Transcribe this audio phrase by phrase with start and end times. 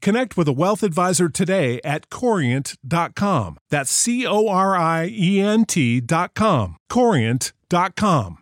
[0.00, 3.58] connect with a wealth advisor today at corient.com.
[3.70, 6.76] That's C O R I E N T.com.
[6.88, 8.38] Corient.com.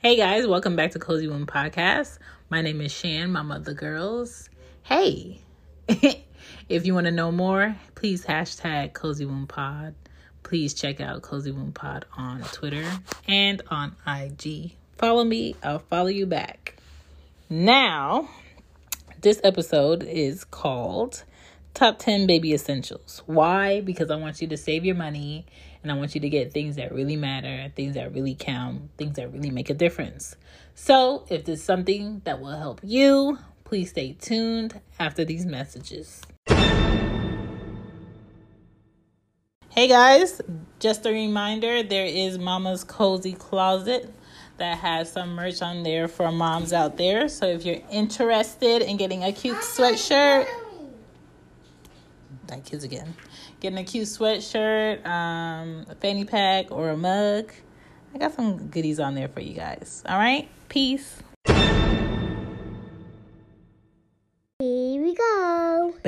[0.00, 2.18] Hey guys, welcome back to Cozy Womb Podcast.
[2.48, 4.48] My name is Shan, mama of the girls.
[4.82, 5.40] Hey,
[6.68, 9.94] if you want to know more, please hashtag Cozy Womb Pod.
[10.42, 12.84] Please check out Cozy Womb Pod on Twitter
[13.26, 14.72] and on IG.
[14.98, 16.76] Follow me, I'll follow you back.
[17.48, 18.28] Now,
[19.20, 21.24] this episode is called
[21.72, 23.22] Top 10 Baby Essentials.
[23.24, 23.80] Why?
[23.80, 25.46] Because I want you to save your money
[25.82, 29.16] and I want you to get things that really matter, things that really count, things
[29.16, 30.36] that really make a difference.
[30.74, 36.20] So, if there's something that will help you, please stay tuned after these messages.
[39.78, 40.42] Hey guys,
[40.80, 44.12] just a reminder there is Mama's Cozy Closet
[44.56, 47.28] that has some merch on there for moms out there.
[47.28, 50.48] So if you're interested in getting a cute sweatshirt,
[52.48, 53.14] that kids again
[53.60, 57.52] getting a cute sweatshirt, um, a fanny pack, or a mug.
[58.12, 60.02] I got some goodies on there for you guys.
[60.08, 61.22] All right, peace.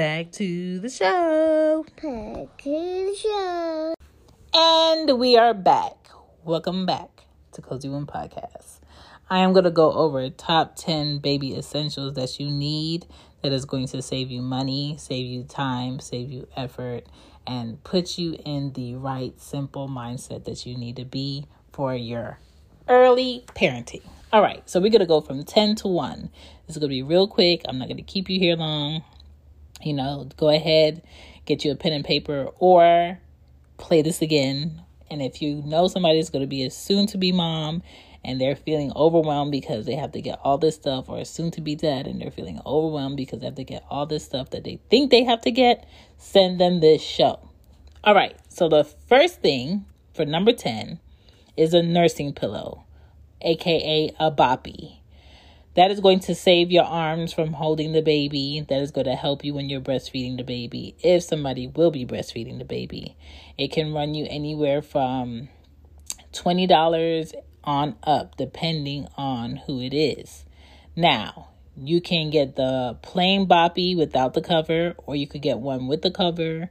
[0.01, 1.85] Back to the show.
[1.85, 3.95] Back to the show.
[4.55, 6.09] And we are back.
[6.43, 8.81] Welcome back to Cozy Womb Podcast.
[9.29, 13.09] I am going to go over top 10 baby essentials that you need
[13.43, 17.05] that is going to save you money, save you time, save you effort,
[17.47, 21.45] and put you in the right, simple mindset that you need to be
[21.75, 22.39] for your
[22.89, 24.09] early parenting.
[24.33, 26.31] All right, so we're going to go from 10 to 1.
[26.67, 27.61] This is going to be real quick.
[27.69, 29.03] I'm not going to keep you here long.
[29.83, 31.03] You know, go ahead,
[31.47, 33.19] get you a pen and paper, or
[33.79, 34.83] play this again.
[35.11, 37.83] And if you know somebody somebody's going to be a soon to be mom
[38.25, 41.61] and they're feeling overwhelmed because they have to get all this stuff, or soon to
[41.61, 44.65] be dad and they're feeling overwhelmed because they have to get all this stuff that
[44.65, 47.41] they think they have to get, send them this show.
[48.05, 51.01] All right, so the first thing for number 10
[51.57, 52.85] is a nursing pillow,
[53.41, 55.00] aka a boppy.
[55.77, 58.65] That is going to save your arms from holding the baby.
[58.69, 62.05] That is going to help you when you're breastfeeding the baby, if somebody will be
[62.05, 63.17] breastfeeding the baby.
[63.57, 65.49] It can run you anywhere from
[66.33, 70.45] $20 on up, depending on who it is.
[70.97, 75.87] Now, you can get the plain boppy without the cover, or you could get one
[75.87, 76.69] with the cover,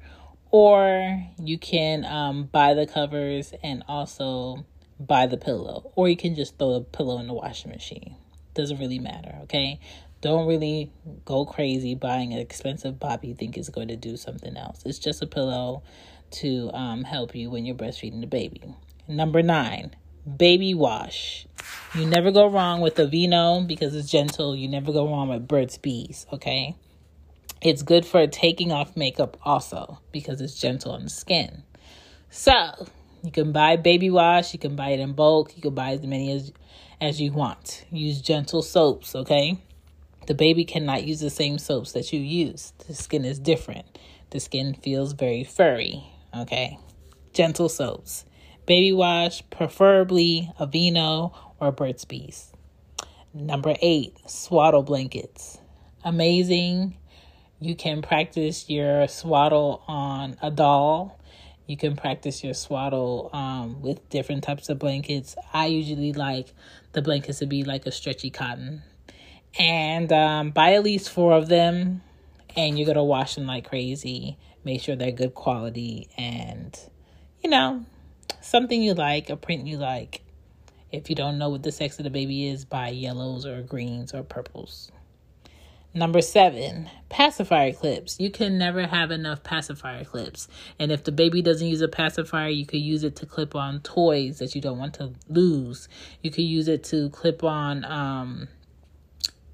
[0.51, 4.65] or you can um, buy the covers and also
[4.99, 8.17] buy the pillow, or you can just throw the pillow in the washing machine.
[8.59, 9.79] Doesn't really matter, okay?
[10.19, 10.91] Don't really
[11.23, 14.81] go crazy buying an expensive boppy you think is going to do something else.
[14.85, 15.81] It's just a pillow
[16.31, 18.61] to um, help you when you're breastfeeding the baby.
[19.07, 19.95] Number nine,
[20.35, 21.47] baby wash.
[21.95, 24.57] You never go wrong with Aveeno because it's gentle.
[24.57, 26.75] You never go wrong with Burt's Bees, okay?
[27.62, 31.63] It's good for taking off makeup also because it's gentle on the skin.
[32.29, 32.89] So,
[33.23, 36.01] you can buy baby wash, you can buy it in bulk, you can buy as
[36.01, 36.51] many as
[37.01, 37.86] as you want.
[37.92, 39.60] Use gentle soaps, okay?
[40.28, 42.74] The baby cannot use the same soaps that you use.
[42.88, 43.98] The skin is different.
[44.31, 46.04] The skin feels very furry,
[46.38, 46.78] okay?
[47.34, 48.25] Gentle soaps.
[48.66, 52.51] Baby wash, preferably Aveeno or Burt's Bees.
[53.34, 55.57] Number eight, swaddle blankets.
[56.04, 56.98] Amazing.
[57.60, 61.19] You can practice your swaddle on a doll.
[61.68, 65.36] You can practice your swaddle um, with different types of blankets.
[65.54, 66.54] I usually like
[66.91, 68.83] the blankets to be like a stretchy cotton.
[69.57, 72.01] And um, buy at least four of them,
[72.56, 74.38] and you're to wash them like crazy.
[74.63, 76.77] Make sure they're good quality and,
[77.41, 77.86] you know,
[78.41, 80.21] something you like, a print you like.
[80.91, 84.13] If you don't know what the sex of the baby is, buy yellows or greens
[84.13, 84.91] or purples.
[85.94, 88.19] Number seven, pacifier clips.
[88.19, 90.47] You can never have enough pacifier clips.
[90.77, 93.81] And if the baby doesn't use a pacifier, you could use it to clip on
[93.81, 95.89] toys that you don't want to lose.
[96.21, 98.50] You could use it to clip on um,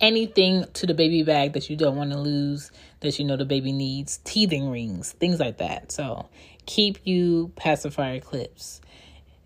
[0.01, 3.45] anything to the baby bag that you don't want to lose, that you know the
[3.45, 5.93] baby needs, teething rings, things like that.
[5.93, 6.27] So
[6.65, 8.81] keep you pacifier clips.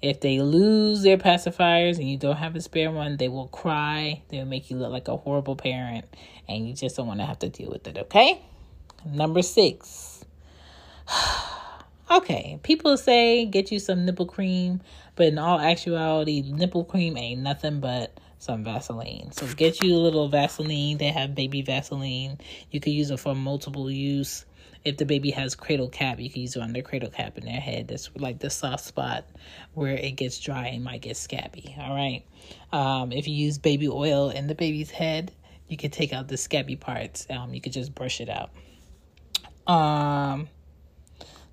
[0.02, 4.22] If they lose their pacifiers and you don't have a spare one, they will cry.
[4.30, 6.06] They'll make you look like a horrible parent,
[6.48, 8.42] and you just don't want to have to deal with it, okay?
[9.06, 10.24] Number six.
[12.12, 14.82] okay, people say get you some nipple cream,
[15.16, 19.32] but in all actuality, nipple cream ain't nothing but some Vaseline.
[19.34, 20.98] So get you a little Vaseline.
[20.98, 22.38] They have baby Vaseline.
[22.72, 24.46] You could use it for multiple use
[24.86, 27.46] if the baby has cradle cap, you can use it on their cradle cap in
[27.46, 27.88] their head.
[27.88, 29.26] That's like the soft spot
[29.74, 31.76] where it gets dry and might get scabby.
[31.80, 32.24] All right.
[32.72, 35.32] Um, if you use baby oil in the baby's head,
[35.68, 37.28] you can take out the scabby parts.
[37.30, 38.52] Um, you could just brush it out.
[39.72, 40.48] Um,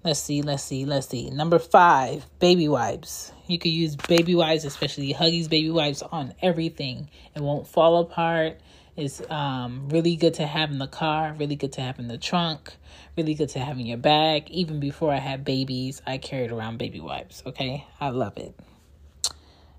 [0.04, 1.28] let's see, let's see, let's see.
[1.30, 3.32] Number five, baby wipes.
[3.46, 7.10] You could use baby wipes, especially Huggies baby wipes, on everything.
[7.34, 8.60] It won't fall apart.
[8.96, 12.16] It's um, really good to have in the car, really good to have in the
[12.16, 12.72] trunk,
[13.14, 14.48] really good to have in your bag.
[14.50, 17.42] Even before I had babies, I carried around baby wipes.
[17.44, 18.58] Okay, I love it.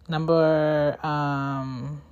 [0.07, 2.03] Number, um,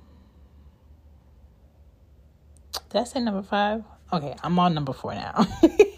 [2.90, 3.84] did I say number five?
[4.12, 5.46] Okay, I'm on number four now.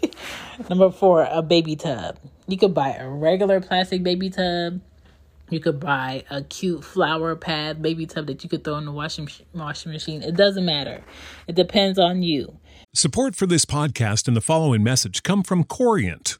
[0.69, 2.19] number four, a baby tub.
[2.47, 4.79] You could buy a regular plastic baby tub
[5.49, 8.91] you could buy a cute flower pad baby tub that you could throw in the
[8.91, 10.21] washing washing machine.
[10.21, 11.03] It doesn't matter.
[11.47, 12.59] It depends on you.
[12.93, 16.39] Support for this podcast and the following message come from Corient.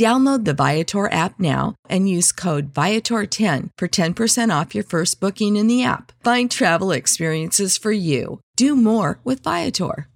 [0.00, 5.56] Download the Viator app now and use code Viator10 for 10% off your first booking
[5.56, 6.12] in the app.
[6.24, 8.40] Find travel experiences for you.
[8.56, 10.08] Do more with Viator.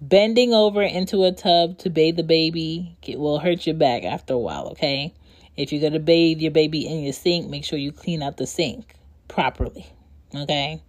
[0.00, 4.38] Bending over into a tub to bathe the baby will hurt your back after a
[4.38, 5.12] while, okay?
[5.54, 8.38] If you're going to bathe your baby in your sink, make sure you clean out
[8.38, 8.94] the sink
[9.28, 9.86] properly,
[10.34, 10.82] okay?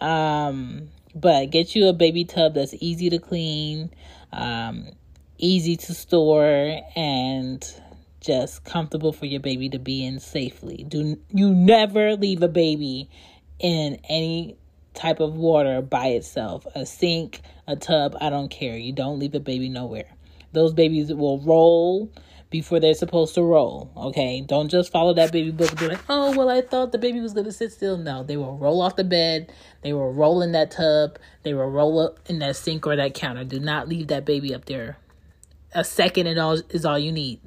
[0.00, 3.92] Um, but get you a baby tub that's easy to clean.
[4.32, 4.88] Um,
[5.38, 7.64] easy to store and
[8.20, 10.84] just comfortable for your baby to be in safely.
[10.88, 13.08] Do you never leave a baby
[13.58, 14.56] in any
[14.96, 16.66] type of water by itself.
[16.74, 18.76] A sink, a tub, I don't care.
[18.76, 20.08] You don't leave a baby nowhere.
[20.52, 22.10] Those babies will roll
[22.48, 23.90] before they're supposed to roll.
[23.96, 26.98] Okay, don't just follow that baby book and be like, oh well, I thought the
[26.98, 27.98] baby was gonna sit still.
[27.98, 29.52] No, they will roll off the bed.
[29.82, 31.18] They will roll in that tub.
[31.42, 33.44] They will roll up in that sink or that counter.
[33.44, 34.96] Do not leave that baby up there.
[35.74, 37.40] A second and all is all you need.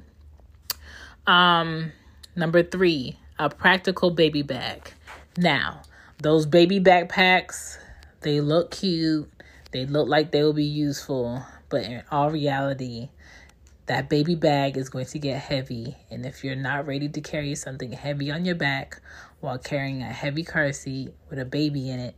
[1.26, 1.92] Um,
[2.36, 4.92] number three, a practical baby bag.
[5.36, 5.82] Now,
[6.18, 7.78] those baby backpacks,
[8.20, 9.30] they look cute.
[9.72, 13.08] They look like they will be useful, but in all reality,
[13.86, 15.96] that baby bag is going to get heavy.
[16.10, 19.00] And if you're not ready to carry something heavy on your back
[19.40, 22.14] while carrying a heavy car seat with a baby in it,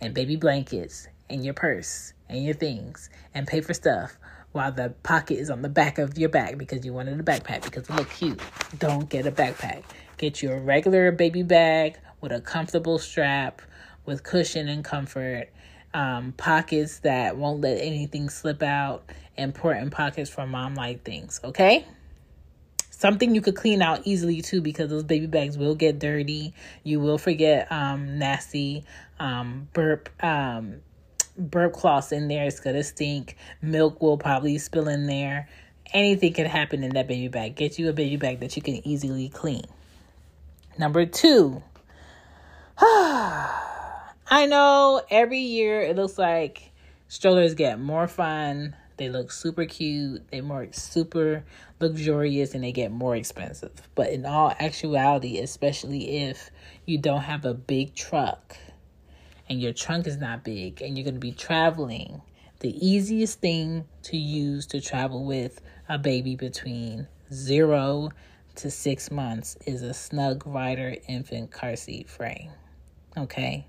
[0.00, 4.16] and baby blankets, and your purse, and your things, and pay for stuff
[4.52, 7.62] while the pocket is on the back of your bag because you wanted a backpack
[7.62, 8.40] because it looked cute,
[8.78, 9.82] don't get a backpack.
[10.18, 13.62] Get your regular baby bag with a comfortable strap,
[14.04, 15.50] with cushion and comfort
[15.94, 21.86] um, pockets that won't let anything slip out, important pockets for mom like things, okay?
[22.90, 26.52] Something you could clean out easily too because those baby bags will get dirty.
[26.84, 28.84] You will forget um, nasty
[29.18, 30.82] um, burp um,
[31.40, 32.46] burp cloths in there.
[32.46, 33.36] It's gonna stink.
[33.62, 35.48] Milk will probably spill in there.
[35.92, 37.56] Anything can happen in that baby bag.
[37.56, 39.64] Get you a baby bag that you can easily clean.
[40.78, 41.62] Number two.
[42.82, 46.70] I know every year it looks like
[47.08, 48.76] strollers get more fun.
[48.96, 50.22] They look super cute.
[50.30, 51.42] They're more super
[51.80, 53.72] luxurious and they get more expensive.
[53.94, 56.50] But in all actuality, especially if
[56.86, 58.56] you don't have a big truck
[59.50, 62.22] and your trunk is not big and you're going to be traveling,
[62.60, 68.10] the easiest thing to use to travel with a baby between zero
[68.54, 72.52] to six months is a Snug Rider infant car seat frame.
[73.18, 73.66] Okay?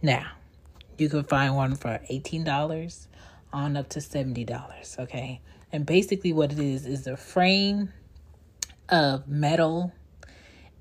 [0.00, 0.30] Now,
[0.96, 3.08] you can find one for $18
[3.52, 5.40] on up to $70, okay?
[5.72, 7.92] And basically what it is is a frame
[8.88, 9.92] of metal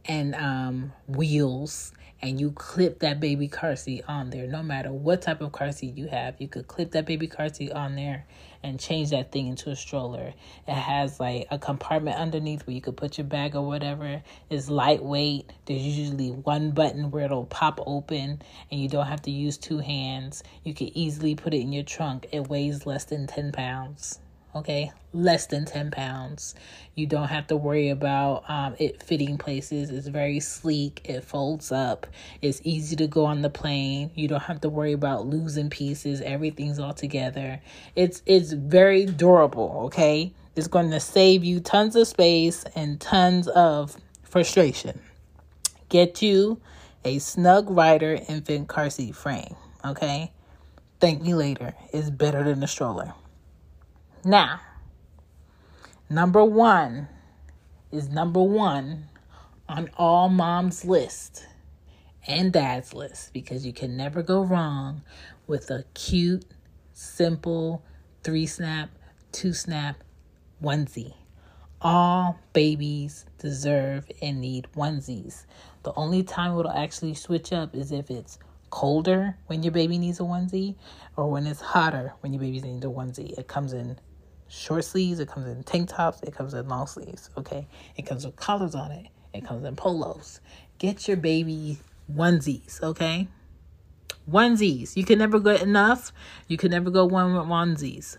[0.05, 4.47] and um, wheels and you clip that baby car seat on there.
[4.47, 7.49] No matter what type of car seat you have you could clip that baby car
[7.49, 8.25] seat on there
[8.63, 10.33] and change that thing into a stroller.
[10.67, 14.21] It has like a compartment underneath where you could put your bag or whatever.
[14.49, 15.51] It's lightweight.
[15.65, 19.79] There's usually one button where it'll pop open and you don't have to use two
[19.79, 20.43] hands.
[20.63, 22.27] You can easily put it in your trunk.
[22.31, 24.19] It weighs less than 10 pounds
[24.55, 26.55] okay less than 10 pounds.
[26.95, 29.89] You don't have to worry about um, it fitting places.
[29.89, 31.01] It's very sleek.
[31.05, 32.07] It folds up.
[32.41, 34.11] It's easy to go on the plane.
[34.15, 36.21] You don't have to worry about losing pieces.
[36.21, 37.59] Everything's all together.
[37.95, 40.33] It's it's very durable okay?
[40.55, 44.99] It's going to save you tons of space and tons of frustration.
[45.89, 46.59] Get you
[47.05, 50.31] a snug rider infant car seat frame okay?
[50.99, 51.75] Thank me later.
[51.93, 53.13] It's better than a stroller
[54.23, 54.61] now,
[56.09, 57.07] number one
[57.91, 59.05] is number one
[59.69, 61.45] on all mom's list
[62.27, 65.01] and dad's list because you can never go wrong
[65.47, 66.45] with a cute,
[66.93, 67.83] simple
[68.23, 68.89] three snap,
[69.31, 70.03] two snap
[70.61, 71.13] onesie.
[71.81, 75.45] All babies deserve and need onesies.
[75.83, 80.19] The only time it'll actually switch up is if it's colder when your baby needs
[80.19, 80.75] a onesie
[81.15, 83.37] or when it's hotter when your baby needs a onesie.
[83.37, 83.97] It comes in
[84.49, 87.67] short sleeves, it comes in tank tops, it comes in long sleeves, okay?
[87.95, 90.39] It comes with collars on it, it comes in polos.
[90.79, 91.79] Get your baby
[92.13, 93.27] onesies, okay?
[94.29, 94.95] Onesies.
[94.95, 96.11] You can never get enough.
[96.47, 98.17] You can never go one with onesies.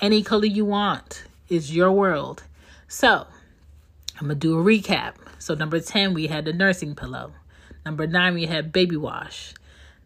[0.00, 2.44] Any color you want is your world.
[2.88, 3.26] So,
[4.20, 5.14] I'm going to do a recap.
[5.38, 7.32] So, number 10, we had the nursing pillow.
[7.84, 9.54] Number 9, we had baby wash.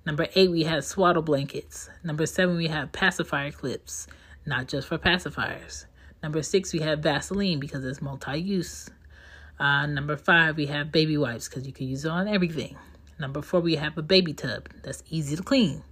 [0.05, 1.89] Number 8, we had swaddle blankets.
[2.05, 4.07] Number 7, we had pacifier clips
[4.47, 5.87] not just for pacifiers.
[6.23, 8.89] Number six, we have Vaseline because it's multi use.
[9.59, 12.77] Uh, number five, we have baby wipes because you can use it on everything.
[13.19, 15.83] Number four, we have a baby tub that's easy to clean.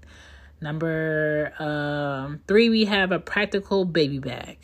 [0.61, 4.59] Number um, three, we have a practical baby bag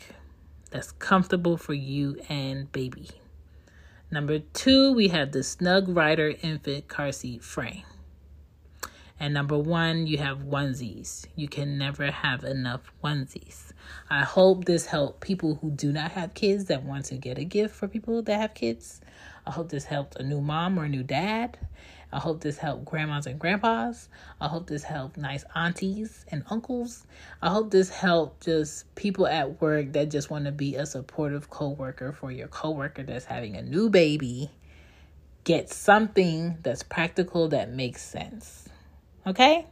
[0.69, 3.09] that's comfortable for you and baby.
[4.09, 7.83] Number two, we have the Snug Rider infant car seat frame.
[9.19, 11.27] And number one, you have onesies.
[11.35, 13.70] You can never have enough onesies.
[14.09, 17.43] I hope this helped people who do not have kids that want to get a
[17.43, 18.99] gift for people that have kids.
[19.45, 21.57] I hope this helped a new mom or a new dad.
[22.13, 24.09] I hope this helped grandmas and grandpas.
[24.41, 27.07] I hope this helped nice aunties and uncles.
[27.41, 31.49] I hope this helped just people at work that just want to be a supportive
[31.49, 34.51] coworker for your coworker that's having a new baby.
[35.45, 38.67] Get something that's practical that makes sense.
[39.25, 39.65] Okay?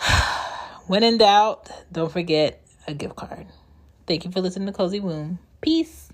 [0.86, 3.46] When in doubt, don't forget a gift card.
[4.06, 5.38] Thank you for listening to Cozy Womb.
[5.60, 6.08] Peace.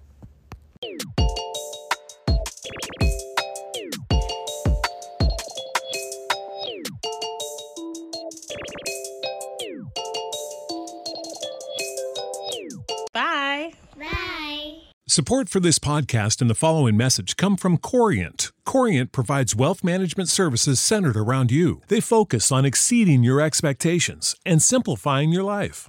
[13.12, 13.72] Bye.
[13.98, 14.74] Bye.
[15.08, 18.52] Support for this podcast and the following message come from Corient.
[18.68, 21.80] Corient provides wealth management services centered around you.
[21.88, 25.88] They focus on exceeding your expectations and simplifying your life.